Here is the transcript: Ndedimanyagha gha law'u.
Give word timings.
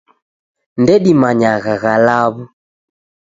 Ndedimanyagha 0.81 1.73
gha 1.81 1.95
law'u. 2.05 2.37